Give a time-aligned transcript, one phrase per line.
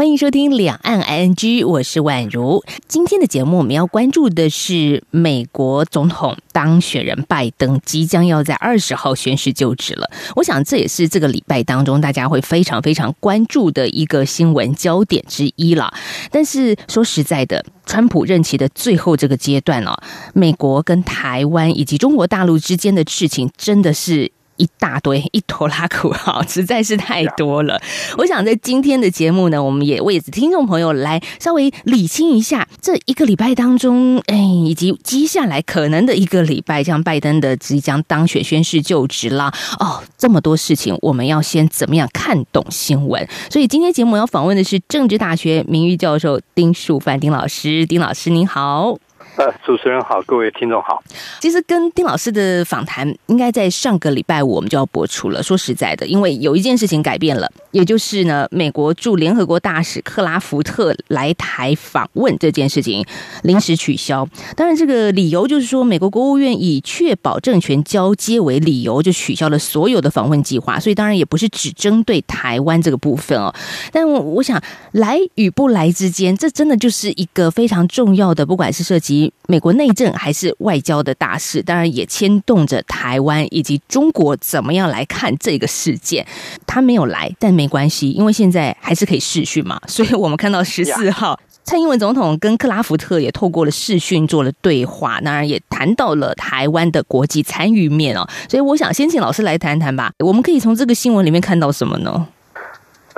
[0.00, 2.64] 欢迎收听两岸 ING，我是宛如。
[2.88, 10.10] 今天的节目我们要关注的是美国总统当选人拜登即将要在二十号宣誓就职了。
[10.36, 15.92] 我想这也是这个礼拜当中大家会非常非常关注的一个新闻焦点之一了。
[16.30, 19.94] 但是说实在的，川普任期的最后这个阶段哦，
[20.32, 24.32] 美国跟台湾以及中国大陆之间的事情真的是。
[24.60, 27.80] 一大堆 一拖拉苦哈，实在是太多了。
[28.18, 43.26] 我想在今天的节目呢，我们也为听众朋友来稍微理清一下这一个礼拜当中，哎，以及接下来可能的一个礼拜，像拜登的即将当选宣誓就职啦，哦，这么多事情，我们要先怎么样看懂新闻？
[43.50, 49.09] 所以今天节目要访问的是政治大学名誉教授丁树范丁老师，丁老师您好。
[49.40, 51.02] 呃， 主持人好，各位听众好。
[51.40, 55.42] 其实跟丁老师的访谈应该在上个礼拜五我们就要播出了。
[55.42, 63.02] 说实在的，因为有一件事情改变了，也就是呢，美国驻联合国大使克拉福特来台访问这件事情
[63.42, 64.28] 临时取消。
[64.54, 70.78] 当然，这个理由就是说，美国国务院以确保政权交接为理由，就取消了所有的访问计划。
[70.78, 73.54] 所以，当然也不是只针对台湾这个部分哦。
[73.90, 74.60] 但我想，
[74.92, 79.29] 来与不来之间，这真的就是一个非常重要的，不管是涉及。
[79.46, 86.26] 美国内政还是外交的大事，当然也牵动着台湾以及中国怎么样来看这个事件。
[86.66, 89.80] 他没有来，但没关系，因为现在还是可以视讯嘛。
[89.88, 98.28] 所以我们看到十四号，蔡英文总统跟克拉福特也透过了视讯做了对话，当然也谈到了台湾的国际参与面哦。
[98.48, 100.12] 所以我想先请老师来谈谈吧。
[100.18, 102.28] 我们可以从这个新闻里面看到什么呢？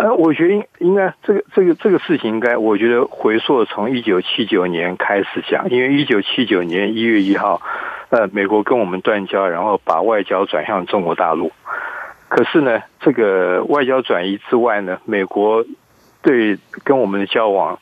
[0.03, 7.63] 呃，我觉得应应该这个这个这个事情应该，我觉得回溯从一九七九年开始讲，因为一九七九年一月一号，
[8.11, 11.53] 呃，美国跟我们断交，然后把外交转向中国大陆。
[12.27, 15.65] 可是呢，这个外交转移之外呢，美国
[16.21, 17.79] 对跟我们的交往，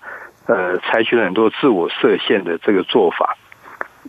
[0.47, 3.39] 呃，采取了很多自我设限的这个做法。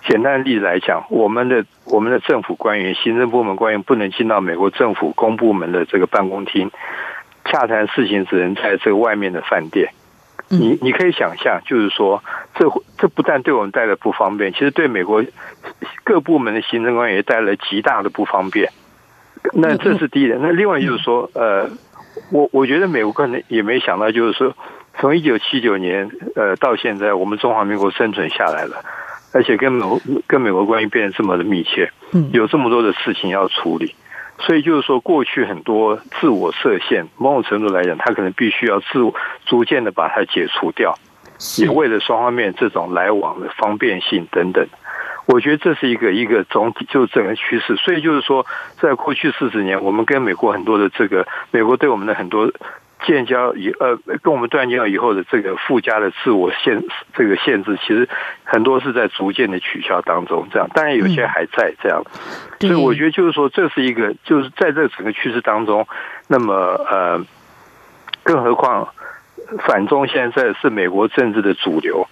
[0.01, 6.69] 简单的例子来讲，我们的我们的政府官员、行政部门官员不能进到美国政府公部门的这个办公厅。
[7.51, 9.93] 洽谈事情只能在这个外面的饭店，
[10.47, 12.23] 你你可以想象，就是说，
[12.55, 12.65] 这
[12.97, 15.23] 这不但对我们带来不方便，其实对美国
[16.05, 18.71] 各部门的行政官员也带来极大的不方便。
[19.53, 20.39] 那这是第一点。
[20.41, 21.69] 那另外就是说，呃，
[22.31, 24.55] 我我觉得美国可能也没想到，就是说，
[24.99, 28.83] 从一九七九年呃到现在，我们中华民国生存下来了，
[29.33, 29.85] 而且跟美
[30.27, 31.91] 跟美国关系变得这么的密切，
[32.31, 33.95] 有这么多的事情要处理。
[34.41, 39.13] 所以就是说，过去很多自我设限，某种程度来讲，他可能必须要自我
[39.45, 40.97] 逐渐的把它解除掉，
[41.57, 44.67] 也为了双方面这种来往的方便性等等。
[45.27, 47.75] 我觉得这是一个一个总体，就是整个趋势。
[47.75, 48.45] 所以就是说，
[48.79, 52.51] 在过去四十年，我们跟美国很多的这个，美国对我们的很多。
[53.05, 58.07] 建交以呃，跟我们断交以后的这个附加的自我限这个限制，其实
[58.43, 60.47] 很多是在逐渐的取消当中。
[60.51, 62.03] 这样，当然有些还在这样。
[62.59, 65.87] 所以我觉得就是说，这是一个就是在这整个趋势当中，
[66.27, 67.25] 那么呃，
[68.23, 68.87] 更何况
[69.59, 72.07] 反中现在是美国政治的主流。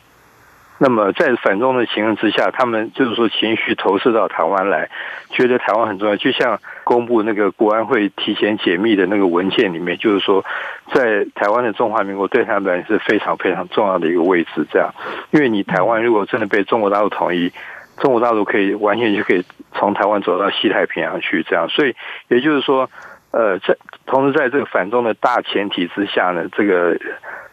[0.81, 4.89] 那么在反中的情况之下，他们就是说情绪投射到台湾来，
[5.29, 6.15] 觉得台湾很重要。
[6.15, 10.45] 就像公布那个国安会提前解密的那个文件里面，就是说，
[10.93, 14.65] 在台湾的中华民国对他们来是非常非常重要的一个位置。
[14.71, 14.89] 这样，
[15.31, 17.51] 因为你台湾如果真的被中国大陆统一，
[17.97, 21.43] 中国大陆可以完全就可以从台湾走到西太平洋去。
[21.43, 21.93] 这样，所以
[22.29, 22.89] 也就是说，
[23.31, 23.75] 呃，在
[24.05, 26.97] 同时在这个反中的大前提之下呢，这个。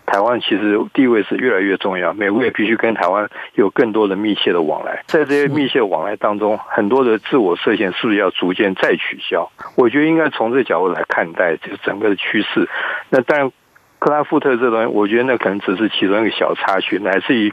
[0.06, 5.02] 台湾其实地位是越来越重要，美国也必须跟台湾有更多的密切的往来。
[5.06, 9.50] 在这些密切往来当中，很多的自我设限是不是要逐渐再取消？
[9.76, 12.68] 我觉得应该从这个角度来看待，就是整个的趋势。
[13.10, 13.52] 那当然，
[13.98, 17.52] 克拉夫特这东西，我觉得那可能只是其中一个小插曲，乃至于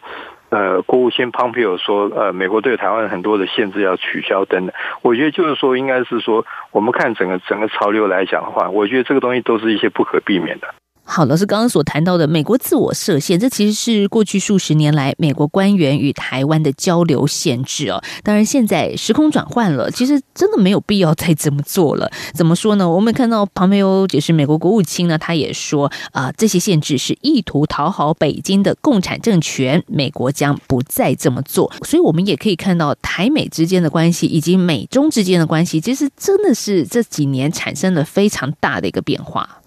[0.50, 4.76] 呃，国务卿蓬佩奥说，呃，美国对台湾很多的限制要取消等等。
[5.02, 10.68] 我觉得就是说，应该是说，我们看整个整个潮流来讲的话，我觉得这个东西都是一些不可避免的。
[11.06, 18.02] 好，老师刚刚所谈到的美国自我设限，这其实是过去数十年来美国官员与台湾的交流限制哦。
[18.24, 22.10] 当然，现在时空转换了，其实真的没有必要再这么做了。
[22.34, 22.90] 怎么说呢？
[22.90, 31.72] 我们看到庞培欧也是美国国务卿呢，他也说啊，这些限制是意图讨好北京的共产政权，美国将不再这么做。
[31.86, 39.60] 所以，我们也可以看到台美之间的关系以及美中之间的关系，其实真的是这几年产生了非常大的一个变化。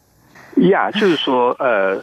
[0.56, 2.02] 呀，就是说，呃，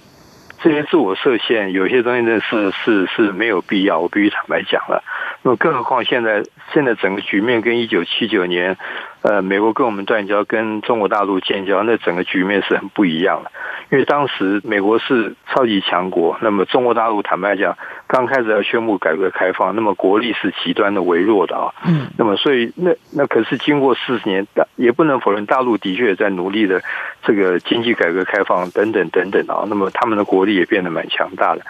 [0.61, 3.99] 这些自我设限，有些东西呢是是是没有必要。
[3.99, 5.03] 我必须坦白讲了。
[5.41, 8.77] 那么，更何况现在现在整个局面跟一九七九年，
[9.23, 13.51] 呃，美国跟我们断交，跟中国大陆建交，那整个局面是很不一样的。
[13.89, 21.71] 因为当时美国是超级强国，那么中国大陆坦白讲，刚开始要宣布改革开放，那么国力是极端的微弱的啊。
[21.85, 22.07] 嗯。
[22.17, 26.81] 那么，所以那那可是经过四十年，大也不能否认，大陆的确也在努力的
[27.23, 29.63] 这个经济改革开放等等等等啊。
[29.69, 31.61] 那么他们的国力也变得蛮强大的。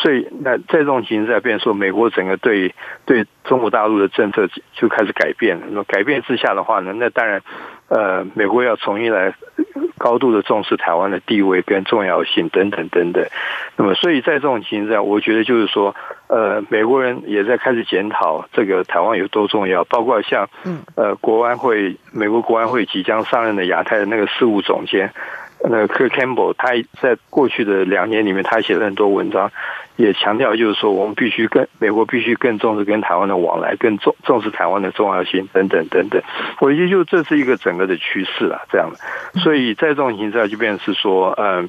[0.00, 2.72] 所以，那在这种情况下，变说美国整个对
[3.04, 5.66] 对中国大陆的政策就开始改变了。
[5.68, 7.42] 那么改变之下的话呢，那当然，
[7.88, 9.34] 呃，美国要重新来
[9.98, 13.24] 高度的重视台湾的地位跟重要性等等等等。
[13.76, 15.94] 那么，所以在这种情况下，我觉得就是说，
[16.28, 20.48] 呃，美国人也在开始检讨这个台湾有多重要，包括像
[20.94, 25.12] 呃国安会，美国国安会即将上任的亚太的那个事务总监。
[25.64, 26.70] 那个 Kirk Campbell，他
[27.00, 29.50] 在过去的两年里面，他写了很多文章，
[29.96, 36.22] 也强调就是说，我们必须跟美国必须更重视跟台湾的往来，更重重视台湾的重要性等等等等。
[36.60, 39.40] 我觉得就这是一个整个的趋势了，这样的。
[39.40, 41.68] 所以在这种情况下，就变成是说，嗯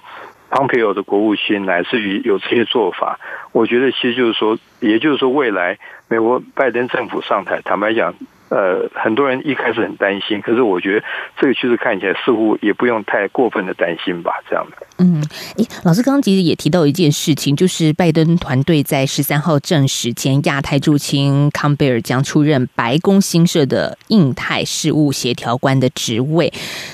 [0.51, 3.19] ，Pompeo 的国务卿乃至于有这些做法，
[3.51, 5.77] 我觉得其实就是说，也就是说，未来
[6.07, 8.13] 美国拜登政府上台，坦白讲。
[8.49, 11.05] 呃，很多人一开始很担心，可是我觉得
[11.37, 14.87] 这个趋势看起来似乎也不用太过分的担心吧，这样的。
[14.97, 15.21] 嗯，
[15.57, 26.51] 诶，老师刚刚其实也提到一件事情，就是拜登团队在十三号证实，前亚太驻青康贝尔将出任白宫新设的印太事务协调官的职位。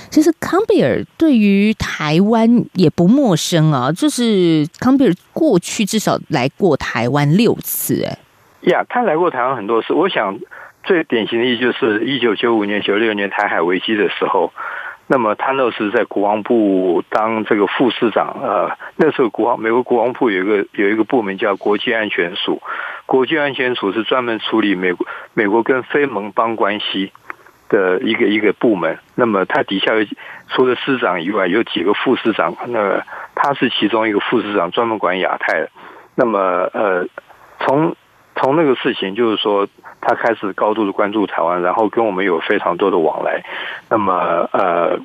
[0.10, 8.18] 其实康贝尔对于台湾也不陌生啊，就是康贝尔过去至少来过台湾六次，哎，
[8.64, 10.38] 呀，他来过台湾很多次，我想。
[10.86, 14.54] 最典型的意就是一九九五年、九六年台海危机的时候，
[15.08, 18.38] 那么他那时在国防部当这个副市长。
[18.42, 22.62] 呃，那时候国防美国国防部有一个有一个部门叫国际安全署，
[23.08, 27.12] 国际安全署是专门处理美国美国跟非盟邦关系
[27.68, 29.00] 的一个一个部门。
[29.16, 30.06] 那么他底下有
[30.50, 32.56] 除了师长以外，有几个副市长。
[32.68, 33.04] 那
[33.34, 35.70] 他是其中一个副市长，专门管亚太的。
[36.16, 36.40] 那么
[36.74, 37.08] 呃，
[37.60, 37.96] 从
[38.36, 39.68] 从那个事情就是说。
[40.08, 43.44] 他开始高度的关注台湾，然后跟我们有非常多的往来。
[43.90, 45.00] 那么，呃，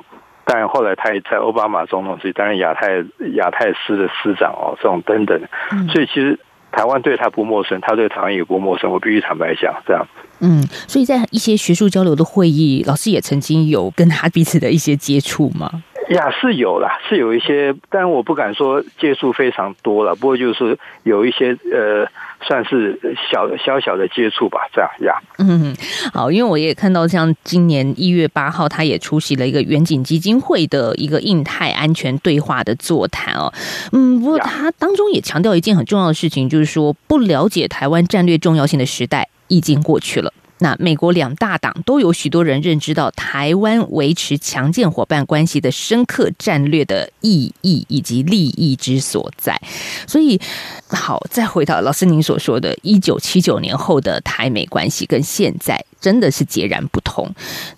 [0.44, 2.98] 当然后来他也在奥巴马总统时期担任亚太
[3.34, 5.40] 亚太司的司长哦，这种等等。
[5.88, 6.38] 所以其实
[6.70, 8.90] 台湾对他不陌生，他对台湾也不陌生。
[8.90, 10.06] 我必须坦白讲，这样。
[10.40, 15.82] 嗯，所以在一些学术交流的会议，老师也曾经有跟他彼此的一些接触吗？
[16.10, 20.14] 呀，是有啦，是有一些，但我不敢说接触非常多了。
[20.14, 22.06] 不过就是有一些呃。
[22.42, 22.98] 算是
[23.30, 25.14] 小小小的接触吧，这样呀。
[25.36, 25.76] 嗯，
[26.10, 33.52] 好，因为我也看到，像今年一月八号，他也出席了一个远景基金会的一个印太安全对话的座谈哦。
[33.92, 40.32] 嗯，不过他当中也强调一件很重要的事情，就是说不了解台湾战略重要性的时代已经过去了。
[40.60, 49.60] 那美国两大党都有许多人认知到台湾维持强健伙伴关系的深刻战略的意义以及利益之所在，
[50.06, 50.40] 所以
[50.88, 57.28] 好，再回到老师您所说的，一九七九年后的台美关系跟现在真的是截然不同。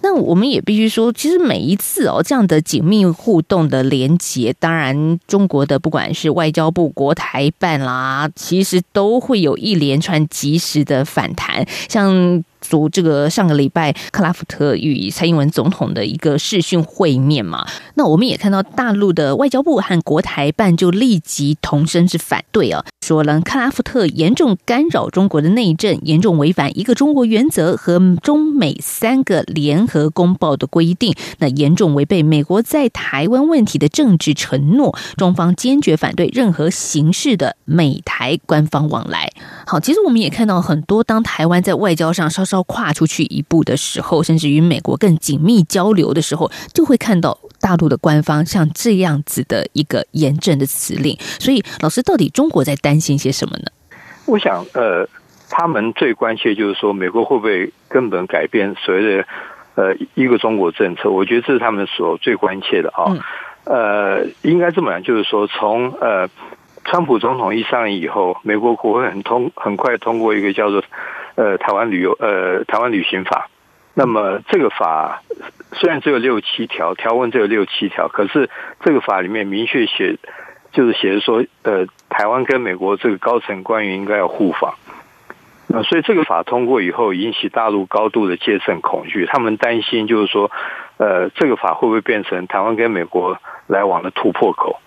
[0.02, 12.42] 那我们也必须说，其实每一次哦这样的紧密互动的连结，当然中国的不管是外交部国台办啦，其实都会有一连串及时的反弹，像。
[12.62, 39.30] 说这个上个礼拜克拉夫特与蔡英文总统的一个视讯会面嘛，那我们也看到大陆的外交部和国台办就立即同声是反对啊，说了克拉夫特严重干扰中国的内政，严重违反一个中国原则和中美三个联合公报的规定，那严重违背美国在台湾问题的政治承诺，中方坚决反对任何形式的美台官方往来。
[39.66, 51.16] 好，其实我们也看到很多，当台湾在外交上稍稍跨出去一步的时候，甚至与美国更紧密交流的时候，就会看到大陆的官方像这样子的一个严正的辞令。
[51.38, 53.64] 所以，老师到底中国在担心些什么呢？
[54.26, 55.08] 我想，呃，
[55.48, 59.24] 他们最关切就是说，美国会不会根本改变所谓的
[59.76, 61.10] 呃一个中国政策？
[61.10, 63.14] 我觉得这是他们所最关切的啊。
[63.64, 66.28] 呃，应该这么讲，就是说，从呃。
[66.84, 70.82] 川普总统一上任以后，美国国会很通很快通过一个叫做
[71.36, 73.48] 呃台湾旅游呃台湾旅行法。
[73.94, 75.22] 那么这个法
[75.72, 78.48] 虽然只有六七条条文，只有六七条，可是
[78.80, 80.16] 这个法里面明确写
[80.72, 84.74] 就是写着说，呃，台湾跟美国这个高层官员应该要互访。
[85.68, 90.50] 那所以这个法通过以后，引起大陆高度的戒慎恐惧，他们担心就是说，
[90.96, 94.80] 呃，这个法会不会变成台湾跟美国来往的突破口？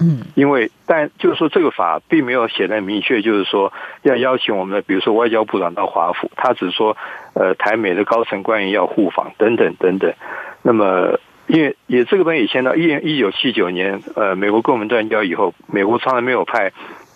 [0.00, 3.72] 嗯，因为但就是说这个法并没有写的明确，就是说
[4.02, 6.96] 要邀请我们的，比如说外交部长到华府，他只说
[7.34, 10.12] 呃台美的高层官员要互访等等等等。
[10.62, 16.72] 那么因为也这个东西先到一一九七九年，呃，美国跟我们断交以后，美国从来没有派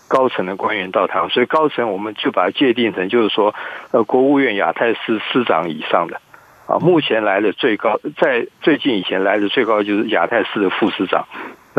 [0.07, 3.55] 高层的官员到台湾，所以高层我们就把它界定成就是说
[3.91, 6.21] 呃国务院亚太司司长以上的。
[6.69, 11.27] 啊，目前来的最高，在最近以前来的最高就是亚太司的副司长，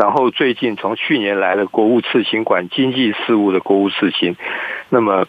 [0.00, 4.34] 然后最近从去年来的国务次卿管经济事务的国务次卿，
[4.88, 5.26] 那么，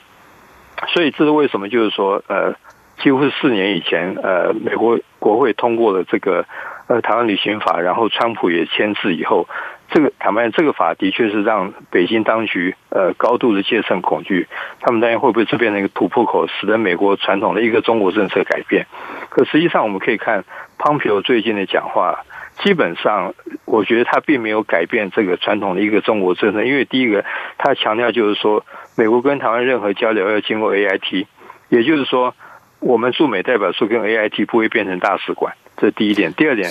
[0.93, 1.67] 所以这是为什么？
[1.67, 2.55] 就是说，呃，
[3.03, 6.45] 几乎是四年以前，呃，美国国会通过了这个
[6.87, 9.45] 呃台湾旅行法，然后川普也签字以后。
[9.93, 14.47] 这个坦白讲，这个法的确是让北京当局呃高度的戒慎恐惧，
[14.79, 18.87] 他们担心会不会这边的一个突破口，使得美国传统的一个中国政策改变。
[19.29, 20.45] 可实际上，我们可以看
[20.79, 22.23] Pompeo 最近的讲话，
[22.63, 23.33] 基本上
[23.65, 26.63] 我觉得他并没有改变这个传统的一个中国政策。
[26.63, 27.25] 因为第一个，
[27.57, 28.65] 他强调就是说，
[28.95, 31.25] 美国跟台湾任何交流要经过 AIT，
[31.69, 32.35] 也就是说，
[32.79, 35.53] 我们驻美代表处跟 AIT 不会变成大使馆。
[35.77, 36.33] 这第一点。
[36.33, 36.69] 第二点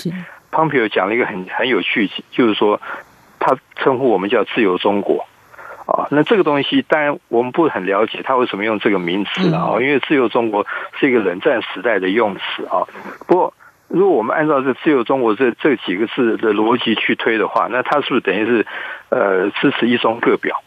[0.50, 2.80] ，Pompeo 讲了一个很很有趣，就是说。
[3.42, 5.26] 他称呼我们叫自由中国，
[5.86, 10.66] 啊，那这个东西当然我们不很了解他为什么用这个名词啊，因为自由中国
[10.98, 12.84] 是一个冷战时代的用词啊。
[13.26, 13.54] 不过，
[13.90, 18.66] 如果我们按照这自由中国这这几个字的逻辑去推的话，那他是不是等于是
[19.10, 20.62] 呃支持一中各表？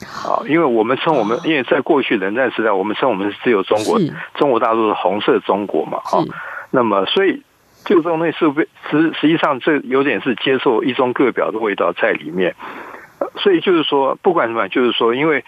[0.00, 3.98] 啊，因为我们称我们，因为在过去冷战时代，我们称我们是自由中国，
[4.34, 6.24] 中国大陆是红色中国嘛，啊，
[6.70, 7.42] 那么所以。
[7.84, 12.54] 就这种东西是被实实际上这有点是接受一中各表的味道在里面，
[13.38, 15.44] 所以就是说不管什么，就是说因为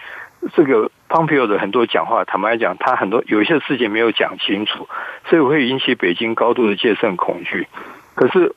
[0.53, 4.87] 这个 Pompeo 的很多讲话，坦白讲，他很多有一些事情没有讲清楚，
[5.29, 7.67] 所以会引起北京高度的戒慎恐惧。
[8.13, 8.53] 可是。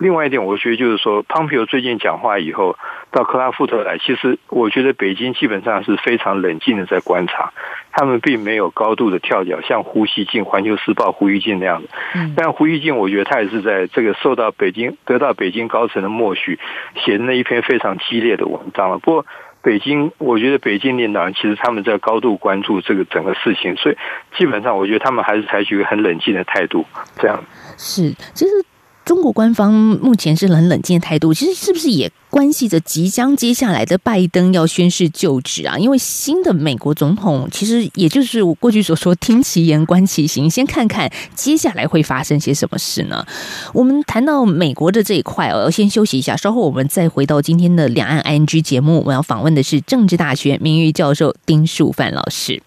[0.00, 2.78] 另外一点，我觉得就是说，Pompeo 最近讲话以后
[3.10, 7.52] 到克拉夫特来，其实我觉得北京基本上是非常冷静的在观察，
[7.90, 11.88] 他们并没有高度的跳脚，像胡锡进、环球时报胡锡进那样的。
[12.36, 16.60] 但胡锡进，我觉得他也是在这个受到北京得到北京高层的默许，
[16.94, 19.00] 写的那一篇非常激烈的文章了。
[19.00, 19.26] 不过，
[19.62, 23.96] 北京，我觉得北京领导人其实他们在高度关注这个整个事情，所以
[24.36, 26.84] 基本上我觉得他们还是采取一个很冷静的态度。
[27.16, 27.42] 这样
[27.76, 28.64] 是，其实。
[29.08, 35.78] 中国官方目前是很冷静的态度，其实是不是也关系着即将接下来的拜登要宣誓就职啊？
[35.78, 43.24] 因为新的美国总统其实也就是我过去所说“听其言，观其行”，先看看接下来会发生些什么事呢？
[43.72, 49.02] 我们谈到美国的这一块哦，要先休息一下，稍后我们再回到今天的两岸 ING 节目。
[49.06, 52.62] 我要访问的是政治大学名誉教授丁树范老师。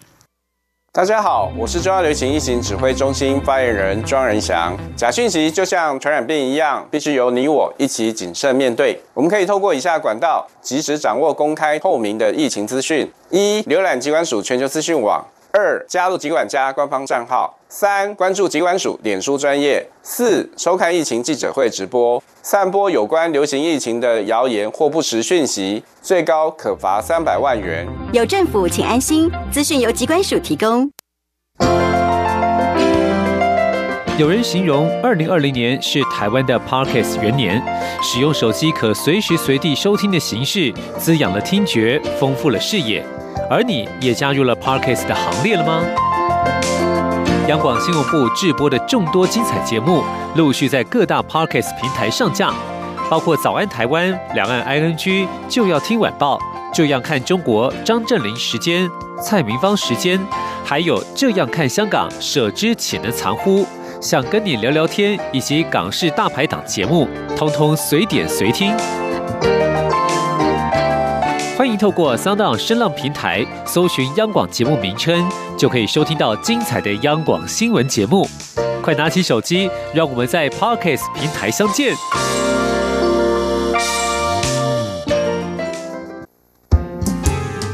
[0.94, 4.76] 大家好，我是中央流行疫情指挥中心发言人庄仁祥。
[4.94, 9.00] 假讯息就像传染病一样，必须由你我一起谨慎面对。
[9.14, 15.24] 我们可以透过以下管道，及时掌握公开透明的疫情资讯：一、浏览机关署全球资讯网。
[15.52, 22.22] 二、加入疾管家官方账号；三、关注疾管署脸书专业；四、收看疫情记者会直播。
[22.40, 27.86] 散播有关流行疫情的谣言或不实讯息，最高可罚三百万元。
[28.14, 29.30] 有政府，请安心。
[29.50, 30.90] 资讯由疾管署提供。
[34.18, 37.62] 有人形容二零二零年是台湾的 Parkes 元年，
[38.02, 43.04] 使用手机可随时随地收听的形式，滋养了听觉，丰富了视野。
[43.50, 45.82] 而你也加入了 Parkes 的行列了吗？
[47.48, 50.02] 央广新闻部制播的众多精彩节目，
[50.36, 52.52] 陆续在各大 Parkes 平台上架，
[53.10, 54.96] 包括《早安台湾》、《两岸 ING》、
[55.48, 56.38] 就要听晚报、
[56.72, 58.88] 这样看中国、张振林时间、
[59.20, 60.18] 蔡明芳时间，
[60.64, 63.66] 还有这样看香港、舍之岂能藏乎？
[64.00, 68.72] 想跟你聊聊天，以及港式大排档节目，通通随点随听。
[71.54, 78.26] 欢迎透过 Sound 声浪平台搜寻央广节目名称，就可以收听到精彩的央广新闻节目。
[78.82, 81.94] 快拿起手机，让我们在 Parkes 平台相见。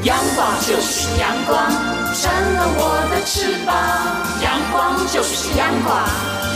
[0.02, 1.70] 阳光就是阳光，
[2.12, 3.74] 成了我的翅膀。
[4.42, 6.04] 阳光就是阳光，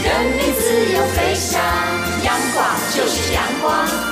[0.02, 1.61] 人民自由飞翔。
[2.25, 4.12] 阳光就是阳光。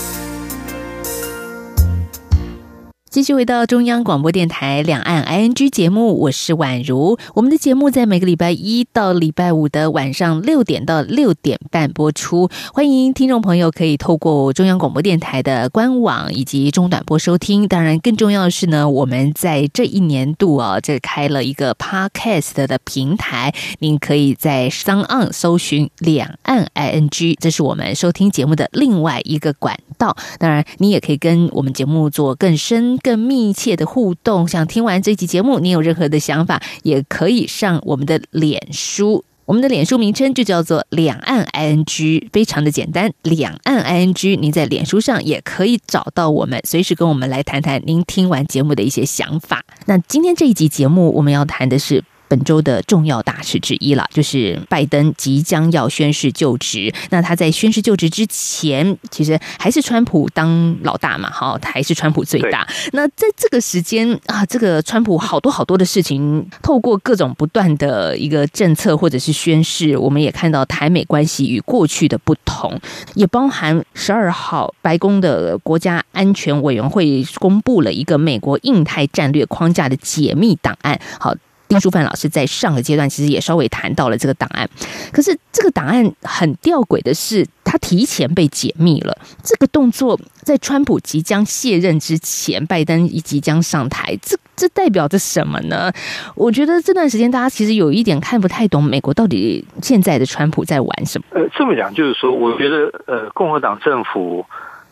[3.11, 7.17] 继续回到中央广播电台两岸 ING 节目，我是宛如。
[7.33, 12.49] 我们的节目在每个礼拜一到礼拜五的晚上六点到六点半播出。
[12.73, 17.67] 欢迎听众朋友可以透过中央广播电台的官网以及中短波收听。
[17.67, 30.15] 当然，更重要的是呢，我们在这一年度啊，这开了一个 Podcast 的平台，您可以在 s o n 搜寻两岸 ING，这是我们收听节目的另外一个管道。
[30.39, 32.97] 当然，你也可以跟我们节目做更深。
[33.01, 39.23] 更密切的互动，想听完这期节目，您有任何的想法，也可以上我们的脸书。
[39.45, 44.39] 我们的脸书名称就叫做“两岸 ING”，非常的简单，“两岸 ING”。
[44.39, 49.65] 您在脸书上也可以找到我们，随时跟我们来谈谈您听完节目的一些想法。
[49.87, 52.03] 那今天这一集节目，我们要谈的是。
[52.31, 56.93] 本周的重要大事之一了，就是拜登即将要宣誓就职。
[57.09, 62.65] 那他在宣誓就职之前，其实还是川普当老大嘛，哈，还是川普最大。
[62.93, 72.79] 那在这个时间啊，这个川普好多好多的事情，透过各种不断的一个政策或者是宣誓，我们也看到台美关系与过去的不同，
[73.15, 80.97] 也包含十二号白宫的国家安全委员会公布了一个美国印太战略框架的解密档案。
[81.19, 81.35] 好。
[81.71, 84.69] 丁书范老师在上个阶段其实也稍微谈到了这个档案，
[85.13, 89.17] 可是这个档案很吊诡的是，他提前被解密了。
[89.41, 95.89] 这个动作在川普即将卸任之前，拜登已即将上台，这这代表着什么呢？
[96.35, 101.25] 我觉得这段时间大家其实有一点看不太懂，美国到底现在的川普在玩什么？
[101.29, 104.45] 呃，这么讲就是说，我觉得呃，共和党政府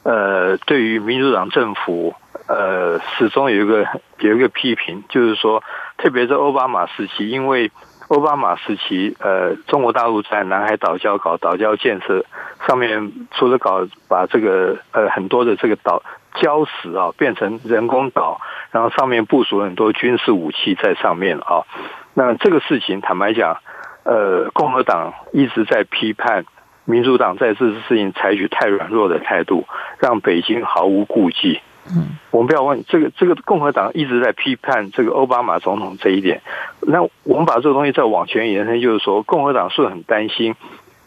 [0.04, 2.16] 呃，对于民主党政府。
[2.48, 3.86] 呃，始终有一个
[4.22, 5.62] 有一个批评，就是说，
[6.02, 7.70] 特别是奥巴马时期，因为
[8.08, 12.26] 奥巴马时期，呃，中国大陆在南海岛礁搞岛礁建设，
[12.66, 16.02] 上面除了搞把这个呃很多的这个岛
[16.36, 18.40] 礁石啊变成人工岛，
[18.72, 21.68] 然后上面部署很多军事武器在上面啊，
[22.14, 23.58] 那这个事情坦白讲，
[24.04, 26.46] 呃，共和党一直在批判
[26.86, 29.68] 民主党在这次事情采取太软弱的态度，
[30.00, 31.60] 让北京毫无顾忌。
[31.88, 36.42] 嗯，我们不要问这个，这个共和党一直在批判这个奥巴马总统这一点。
[36.82, 40.56] 那我们把这个东西再往前延伸，就是说，共和党是很担心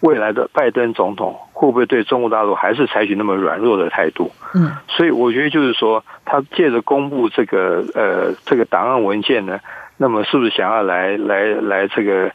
[0.00, 4.30] 未来的拜登总统会不会对中国大陆还是采取那么软弱的态度。
[4.54, 9.60] 嗯，所以我觉得就是说，他借着公布这个呃这个档案文件呢，
[9.96, 12.32] 那么是不是想要来来来这个？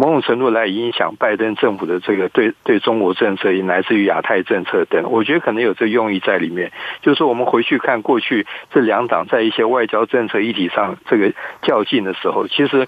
[0.00, 6.70] 某种程度来影响拜登政府的这个对对中国政策，也来自于亚太政策等，我觉得可能有这用意在里面。
[7.02, 11.32] 就是，我们回去看过去这两党在一些外交政策议题上这个
[11.62, 12.86] 较劲的时候，其实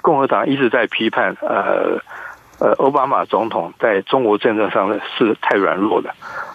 [0.00, 1.98] 共和党一直在批判呃。
[2.64, 6.08] 呃，奥巴马总统在中国政策上呢是太软弱的，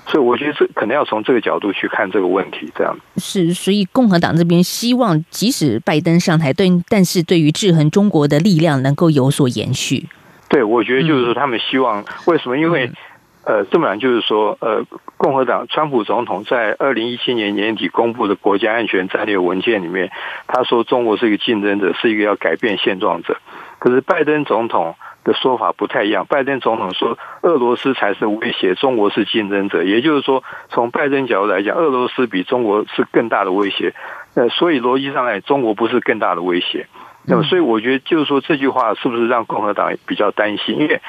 [0.08, 2.68] 所以我觉得这可能要从这个角度去看这个问题。
[2.74, 10.08] 这样是，所以共和党这边希望，即使拜登上台，对，但是对于制衡中国的力量能够有所延续。
[10.48, 12.58] 对，我觉得就是说，他们希望为什么？
[12.58, 12.92] 因为
[13.44, 14.84] 呃，这么讲就是说，呃，
[15.16, 20.10] 共和党川普总统在二零一七年年底公布的国家安全战略文件里面，
[20.48, 23.38] 他说中国是一个竞争者，是一个要改变现状者。
[23.78, 24.96] 可是拜登总统。
[25.24, 26.26] 的说法不太一样。
[26.26, 29.84] 拜登总统说，俄罗斯才是威胁，中国是竞争者。
[29.84, 33.94] 也就是说，从拜登角度来讲，俄罗斯比中国是更大的威胁。
[34.36, 36.88] 呃，所以逻辑上来，中国不是更大的威胁。
[37.26, 40.78] 那么，所以我觉得，就是说这句话是不是让共和党比较担心？
[40.80, 41.02] 因为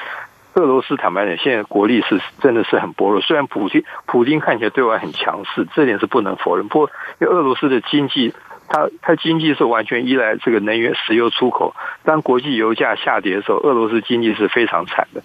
[0.55, 3.21] 俄罗斯坦白讲，现在国力是真的是很薄弱。
[3.21, 6.67] 虽然普京普京看起来对外很强势，这点是不能否认。
[6.67, 8.33] 不过，因为俄罗斯的经济。
[8.71, 15.21] 它它经济是完全依赖这个能源石油出口，当国际油价下跌的时候，俄罗斯经济是非常惨的。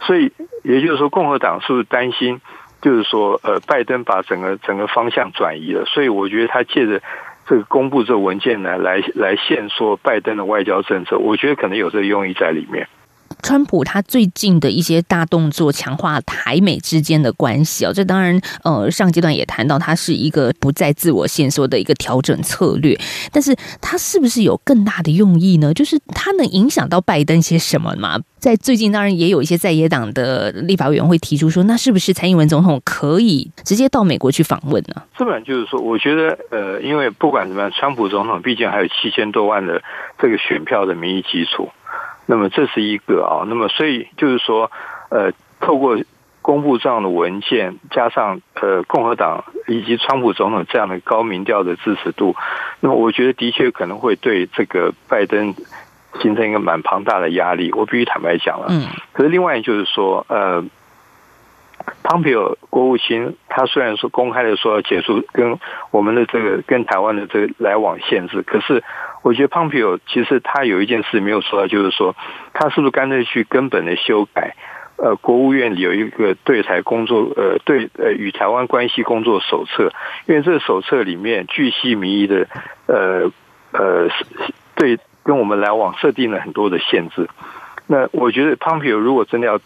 [0.00, 0.30] 所以
[0.62, 2.40] 也就是说，共和党是不是担心，
[2.80, 5.84] 就是说，呃，拜登把整个整个方向转移了？
[5.86, 7.02] 所以我觉得他借着
[7.46, 12.86] 这个公布这个文件呢，来来限缩拜登的外交政策，我觉得可能有这个用意在里面。
[13.44, 22.98] 川普他最近的一些大动作，强化台美之间的关系哦，这当然呃上阶段也谈到，它是一个不再自我限缩的一个调整策略。
[23.30, 25.74] 但是它是不是有更大的用意呢？
[25.74, 28.18] 就是它能影响到拜登些什么吗？
[28.38, 35.02] 在最近当然也有一些在野党的立法委员会提出说，那是不是蔡英文总统可以直接到美国去访问呢？
[35.18, 39.82] 这本就是说，我觉得呃，因为不管怎么样，川普总统毕竟还有七千多万的
[40.18, 41.68] 这个选票的民意基础。
[42.26, 44.70] 那么这是一个啊，那么所以就是说，
[45.10, 45.98] 呃，透过
[46.42, 52.36] 公布这样的文件，加上呃共和党以及川普总统这样的高民调的支持度，
[52.80, 55.54] 那么我觉得的确可能会对这个拜登
[56.20, 57.72] 形成一个蛮庞大的压力。
[57.72, 58.86] 我必须坦白讲了，嗯。
[59.12, 60.62] 可是另外就是说，呃，
[62.02, 65.58] 蓬佩奥国务卿他虽然说公开的说要结束跟
[65.90, 68.82] 我们的这个跟台湾的这个来往限制，可是
[69.22, 72.14] 我觉得蓬佩奥其实他有一件事没有说到，就是说
[72.52, 74.54] 他是不是干脆去根本的修改？
[74.96, 79.92] 呃，国务院有一个对台工作，呃，对呃与台湾关系工作手册，
[80.26, 82.46] 因为这个手册里面巨细靡遗的，
[82.86, 83.32] 呃
[83.72, 84.08] 呃，
[84.76, 87.28] 对跟我们来往设定了很多的限制。
[87.88, 89.58] 那我觉得 Pompeo 如果真的要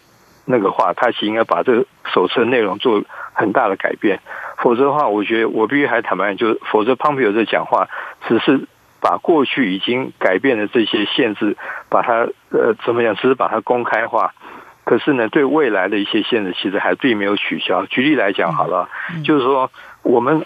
[0.51, 4.19] 那个话，他其实应该把这个手册内容做很大的改变，
[4.57, 7.87] 否则的话，我觉得我必须还坦白，就是否则 Pompeo 这讲话
[8.27, 8.67] 只是
[8.99, 11.55] 把过去已经改变的这些限制，
[11.87, 14.33] 把它呃怎么讲，只是把它公开化。
[14.85, 17.85] 可是呢，对未来的一些限制其实还并没有取消。
[17.85, 18.89] 举例来讲，好了，
[19.23, 19.69] 就是说
[20.01, 20.43] 我们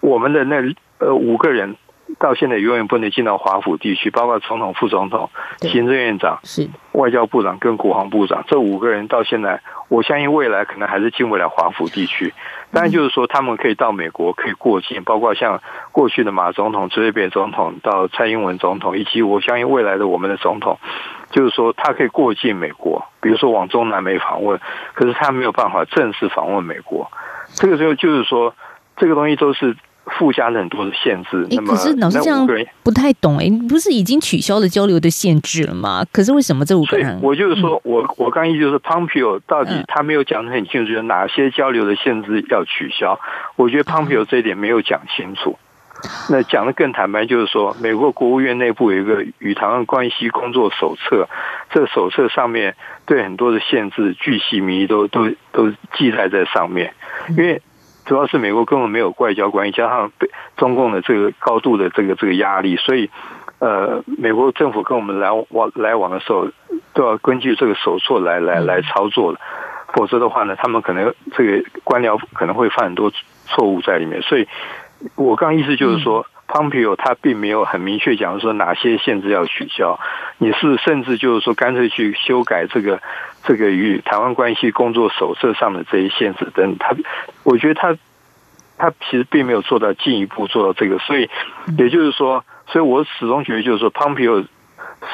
[0.00, 0.62] 我们的那
[0.98, 1.74] 呃五个人
[2.18, 12.32] 到现在永远不能进到华府地区，包括总统、副总统、行政院长、是外交部长跟国防部长这五个人到现在，我相信未来可能还是进不了华府地区。
[12.72, 15.60] 当然，就是说他们可以到美国可以过境，包括像
[15.92, 20.78] 过去的马总统、泽瑞总总统到蔡英文总统，以及我相信未来的我们的总统。
[21.30, 24.60] 就是说，他可以过境美国，比如说往中南美访问，
[24.94, 27.10] 可是他没有办法正式访问美国。
[27.54, 28.54] 这个时候就是说，
[28.96, 29.76] 这个东西都是
[30.18, 31.46] 附加了很多的限制。
[31.50, 32.46] 那么，可是老师这样
[32.82, 36.04] 不太懂哎，不是已经取消了交流的限制了吗？
[36.12, 37.18] 可是为什么这五个人？
[37.22, 43.18] 我就是说我我刚意就是 Pompeo 到底他没有讲的很清楚，就是哪些交流的限制要取消？
[43.56, 45.58] 我觉得 Pompeo 这一点没有讲清楚。
[46.30, 51.28] 那讲的更坦白，就是说，美国国务院内部有一个与台湾关系工作手册，
[51.70, 56.94] 这个手册上面对很多的限制巨细靡遗都都都记载在上面。
[57.28, 57.60] 因为
[58.10, 63.08] 主要是美国根本没有外交关系，加上被中共的这个高度的这个这个压力，所以
[63.60, 66.48] 呃，美国政府跟我们来往来往的时候，
[66.92, 69.38] 都要根据这个手册来来来操作的，
[69.94, 73.12] 否则的话呢，他们可能这个官僚可能会犯很多
[73.46, 74.48] 错误在里面，所以。
[75.16, 80.00] 我刚意思就是说，Pompeo 他并没有很明确讲说哪些限制要取消，
[80.38, 83.00] 你是甚至就是说干脆去修改这个
[83.44, 86.96] 这个与台湾关系工作手册上的这些限制等，他
[87.44, 87.96] 我觉得他
[88.76, 91.30] 他其实并没有做到进一步做到这个，所以
[91.78, 94.44] 也就是说，所以我始终觉得就是说，Pompeo。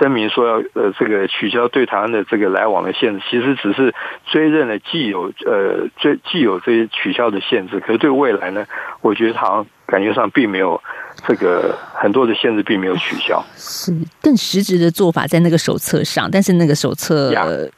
[0.00, 3.94] 声明说要呃这个取消对台湾的这个来往的限制，其实只是
[4.26, 8.66] 追认了既有呃追既有这些取消的限制，可是对未来呢，
[9.00, 10.80] 我觉得好像感觉上并没有。
[11.26, 17.32] 这个很多的限制并没有取消，是更实质的做法在那个手册上，但是那个手册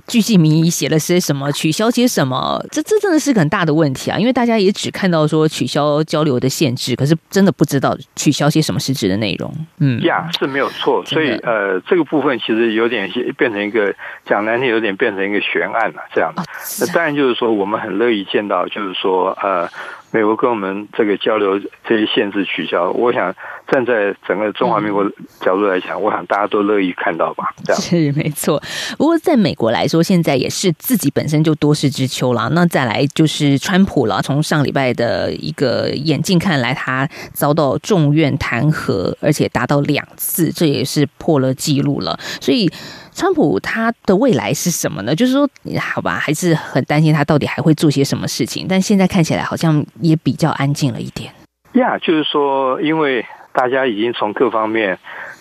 [0.09, 4.19] 巨细靡遗写了些什么，取消些什么，这这真的是很大的问题啊！
[4.19, 9.55] 因为大家也只看到说取消交流的限制，可是真的不知道取消些什么实质的内容。
[9.79, 13.95] 嗯，呀，是没有错，所以呃，这个部分其实有点变成一个
[14.27, 16.03] 讲难听，有点变成一个悬案了。
[16.13, 16.35] 这样，
[16.81, 19.71] 那当然就是说，我们很乐意见到，就是说呃。
[20.11, 23.35] 美国跟我们这个交流这些限制取消，我想
[23.71, 25.05] 站在整个中华民国
[25.41, 27.55] 角度来讲，我想大家都乐意看到吧。
[27.65, 28.63] 这样是没错。
[28.97, 32.49] 不过在美国来说，现在也是自己本身就多事之秋了。
[32.55, 34.23] 那再来就是川普了。
[34.23, 42.19] 从上礼拜的一个眼镜看来，他遭到众院弹劾，而且达到两次，这也是破了记录了。
[42.41, 42.71] 所以。
[43.19, 45.13] 川普他的未来是什么呢？
[45.13, 45.49] 就是说，
[45.81, 48.67] 好吧，还是很担心他到底还会做些什么事情。
[48.69, 51.35] 但现在看起来好像也比较安静了一点。
[51.73, 54.97] 呀，就是说，因为大家已经从各方面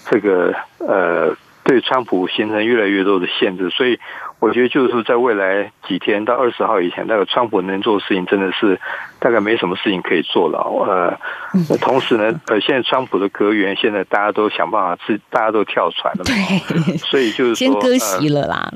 [0.09, 1.37] 这个呃。
[1.67, 3.99] 对川普形成越来越多的限制，所以
[4.39, 8.80] 我觉得就是说，在未来几天到二十号以前，那个川普能做的事情真的是
[9.19, 10.60] 大概没什么事情可以做了。
[10.88, 18.71] 呃，同时呢，呃，现在川普的阁员现在大家都想办法，是大家都跳船了，嘛，所以就是先割席了啦。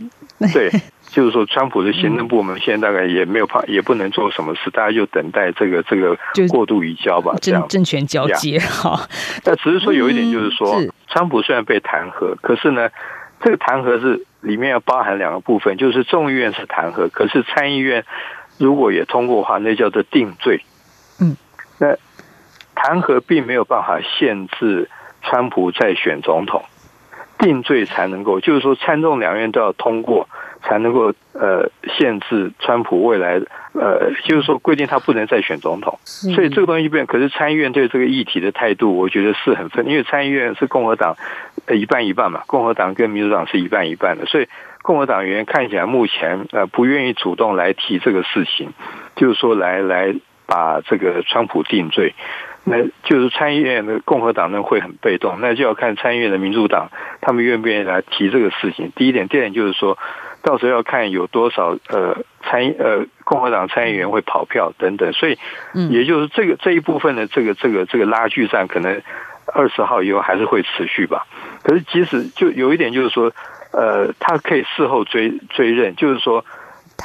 [0.53, 0.69] 对。
[1.11, 8.97] 就是说，川普的行政部门现在大概也没有怕，也不能做什么事，大家就等待这个这个过渡移交吧，这样政权交接哈。
[9.43, 12.89] 那只是说有一点，就是说，川普虽然被弹劾，可是呢，
[13.41, 18.05] 这个弹劾是里面要包含两个部分，就是众议院是弹劾，可是参议院
[18.57, 20.63] 如果也通过的话，那叫做定罪。
[21.19, 21.35] 嗯，
[21.77, 21.97] 那
[22.73, 24.89] 弹劾并没有办法限制
[25.21, 26.63] 川普再选总统，
[27.37, 30.29] 定罪才能够，就是说参众两院都要通过。
[30.63, 33.41] 才能够呃限制川普未来
[33.73, 37.05] 呃，就是说规定他不能再选总统，所以这个东西变。
[37.05, 41.15] 可是参议院对这个议题的态度，我觉得是很分，因为参议院是共和党
[41.67, 44.47] 呃一半一半嘛，共和党跟民主党是一半一半的，所以
[44.81, 48.73] 共和党员看起来目前呃不愿意主动来提这个事情，
[49.15, 50.13] 就是说来来
[50.45, 52.13] 把这个川普定罪。
[52.63, 58.91] 那就是参议院的共和党人会很被动，那就要看参议院的民主党他们愿不愿意来提这个事情。
[58.95, 59.97] 第一点，第二点就是说。
[60.41, 65.37] 到时候要看有多少呃参呃共和党参议员会跑票等等，所以
[65.89, 69.01] 也就是这个这一部分的这个这个这个拉锯战，可能
[69.45, 71.25] 二十号以后还是会持续吧。
[71.63, 73.31] 可是即使就有一点就是说，
[73.71, 76.43] 呃，他可以事后追追认，就是说。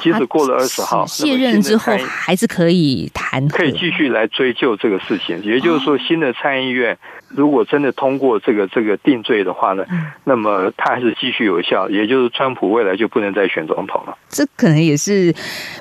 [0.01, 5.43] 即使过了二十号卸任之后，还是可以谈，可以继续来追究这个事情。
[5.43, 6.97] 也就是说，新的参议院
[7.29, 9.85] 如果真的通过这个这个定罪的话呢，
[10.25, 11.89] 那么他还是继续有效。
[11.89, 14.17] 也就是川普未来就不能再选总统了。
[14.29, 15.35] 这可能也是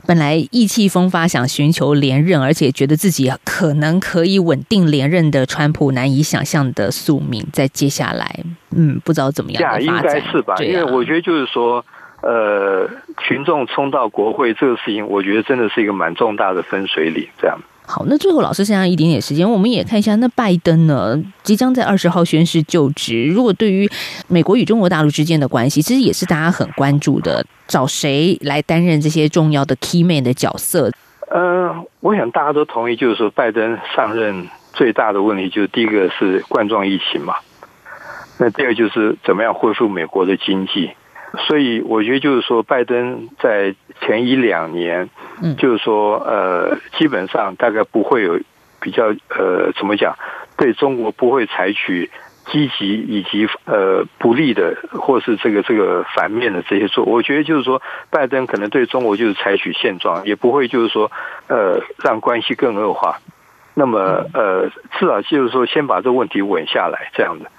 [0.05, 7.45] 本来意气风发想寻求连任，而且觉得自己可能可以稳定连任的川普难以想象的宿命。
[7.51, 8.43] 在接下来，
[8.75, 10.55] 嗯，不知道怎么样应该是吧？
[10.59, 11.85] 因为我觉得就是说。
[12.25, 17.27] 呃，群众冲到国会这个事情，我觉得真的是一个蛮重大的分水岭。
[17.39, 23.25] 这样好，那最后老师剩下一点点时间，我们也看一下，那拜登呢，即将在二十号宣誓就职。
[23.27, 23.87] 如果对于
[24.27, 30.89] 美国与中国大陆之间的关系，其实也是大家很关注的，找谁来担任这些重要的 key man 的角色？
[31.29, 37.35] 呃，我想大家都同意，就是说拜登上任最大的问题，就是第一个是冠状疫情嘛，
[38.39, 40.89] 那第二就是怎么样恢复美国的经济。
[41.37, 45.09] 所以我觉得就是说，拜登在前一两年，
[45.57, 48.39] 就是说，呃，基本上大概不会有
[48.79, 50.15] 比较，呃，怎么讲，
[50.57, 52.09] 对中国不会采取
[52.45, 57.03] 积极以及呃不利的，或是这个这个反面的这些做。
[57.03, 61.11] 我觉得就是说，拜登可能对中国就是采取现状，也不会就是说，
[61.47, 63.19] 呃，让关系更恶化。
[63.73, 64.69] 那么，呃，
[64.99, 67.49] 至少就是说，先把这个问题稳下来，这样的。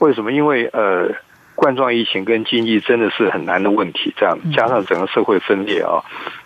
[0.00, 0.32] 为什么？
[0.32, 1.10] 因为呃。
[1.54, 6.02] 冠状疫情跟经济真的是很难的问题，这样加上整个社会分裂啊，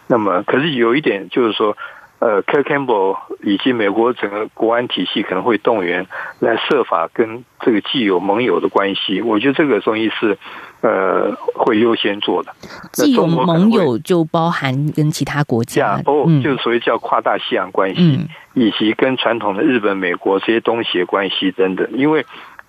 [0.08, 1.76] 那么可是有一点就是说，
[2.18, 6.06] 呃，Ker Campbell 以及美国整个国安体系可能会动员
[6.40, 10.36] 来设法跟这个既有盟友的关系，我觉得这个东西是
[10.80, 12.52] 呃会优先做的。
[12.92, 22.26] 既有盟友就包含跟其他国家，哦，就是所谓叫跨大西洋关系，以及跟传统的日本、美国这些东西的关系等等，因为。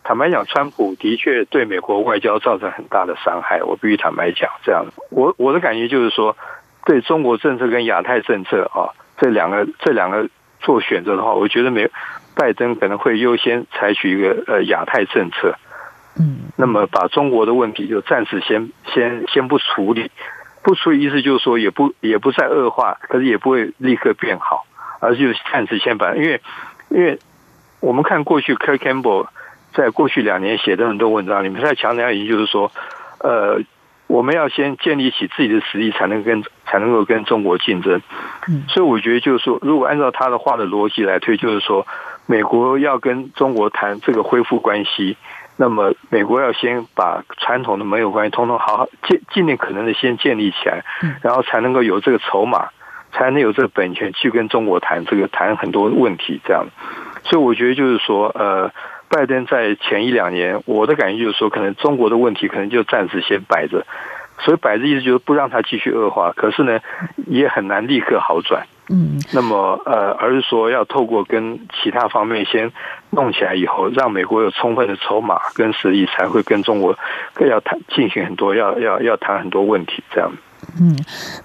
[0.08, 3.62] 坦白讲，川普的确对美国外交造成很大的伤害。
[3.62, 6.38] 我必须坦白讲，这样，我我的感觉就是说，
[6.86, 10.30] 对中国政策跟亚太政策啊，这两个这两个
[10.62, 11.90] 做选择的话，我觉得没
[12.38, 15.58] 拜登可能会优先采取一个呃亚太政策。
[16.18, 20.10] 嗯，那么把中国的问题就暂时先先先不处理，
[20.64, 24.66] 不处理意思就是说也不也不再恶化，可是也不会立刻变好，
[25.02, 26.42] 而是就暂时先把，因为
[26.88, 27.20] 因为
[27.82, 29.28] 我们看过去 Kirk Campbell。
[29.78, 32.72] 在过去两年写的很多文章，里面在强调，也就是说，
[33.20, 33.62] 呃，
[34.08, 38.02] 我们要先建立起自己的实力，才能跟才能够跟中国竞争。
[38.50, 41.86] 嗯，所以我觉得就是说，如果按照他的话的逻辑来推，就是说，
[42.26, 45.16] 美国要跟中国谈这个恢复关系，
[45.58, 50.84] 那么美国要先把传统的盟友关系通通好好尽尽力可能的先建立起来，
[51.22, 52.70] 然后才能够有这个筹码，
[53.12, 56.42] 才能有这个本钱去跟中国谈这个谈很多问题。
[56.44, 56.66] 这样，
[57.24, 58.72] 所以我觉得就是说，呃。
[59.10, 63.86] 拜登在前一两年，我的感觉就是说，可能中国的问题可能就暂时先摆着，
[64.40, 66.34] 所以摆着意思就是不让它继续恶化。
[66.36, 66.80] 可是呢，
[67.26, 68.68] 也很难立刻好转。
[68.90, 72.72] 嗯，那么呃，而是说要透过跟其他方面先
[73.10, 76.98] 弄起来以后，让美国有充分的筹码跟实力，才会跟中国
[77.34, 80.32] 更要谈进行很多要要要谈很多问题这样。
[80.80, 80.96] 嗯，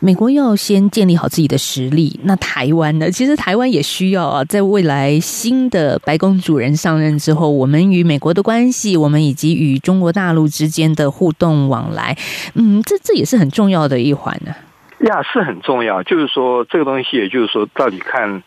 [0.00, 3.10] 美国要先建立好自己的实力，那台湾呢？
[3.10, 12.16] 其实台湾也需要啊，在未来新的白宫主人上任之后，我们与美国的关系，我们以及与中国大陆之间的互动往来，
[12.54, 14.54] 嗯，这这也是很重要的一环呢。
[15.06, 16.02] 呀，是很重要。
[16.02, 18.42] 就是说，这个东西，也就是说，到底看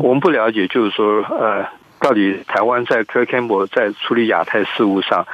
[0.00, 1.66] 我们不了解，就是说，呃。
[2.00, 5.26] 到底台湾在柯肯博在处理亚太事务上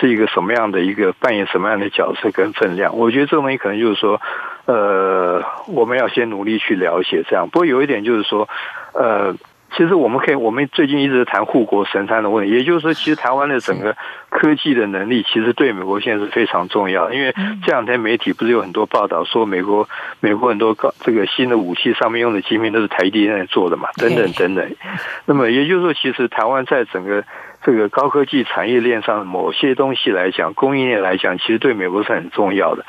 [0.00, 2.96] 是一个什么样的一个扮演什么样的角色跟分量？
[2.96, 4.20] 我觉得这个东西可能就是说，
[4.64, 7.48] 呃，我们要先努力去了解这样。
[7.48, 8.48] 不过有一点就是说，
[8.94, 9.34] 呃。
[9.76, 13.96] 其实我们可以，我们最近一直谈护国神山的问题，也就是说，其实台湾的整个
[14.30, 17.12] 科技的能力，其实对美国现在是非常重要。
[17.12, 17.34] 因为
[17.64, 19.88] 这两天媒体不是有很多报道说，美国
[20.20, 24.76] 美国很多高这个新的武器上面用的芯片都是台积电做的嘛，等等等等。
[25.26, 27.24] 那么也就是说，其实台湾在整个
[27.64, 32.84] 这个高科技产业链上某些东西来讲，供应链来讲，其实对美国是很重要的。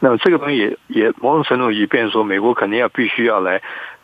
[0.00, 3.60] 那么这个东西也也某种程度也变说，美国肯定要必须要来。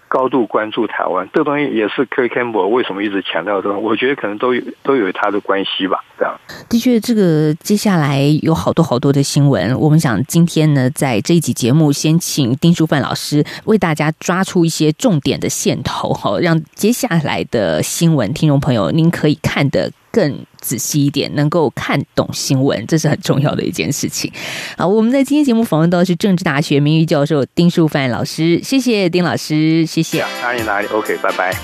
[0.08, 2.28] 高度关注台湾，这个东西也是 K.
[2.28, 3.82] Campbell 为什么一直强调这种？
[3.82, 6.02] 我觉得可能都有都有他的关系吧。
[6.18, 6.34] 这样，
[6.68, 9.78] 的确，这个接下来有好多好多的新闻。
[9.78, 24.32] 我们想今天呢，在这一集节目，先请丁书范老师为大家抓出一些重点的线头，好，让接下来的新闻听众朋友您可以看得更仔细一点，能够看懂新闻，这是很重要的一件事情。
[24.76, 30.24] 好，我们在今天节目访问到的是政治大学名誉教授丁树范老师，谢谢丁老师，谢谢。
[30.42, 31.54] 哪里哪里，OK，拜拜。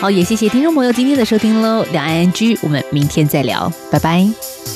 [0.00, 4.73] 好，也谢谢听众朋友今天的收听喽，两岸 N G，我们明天再聊，拜拜。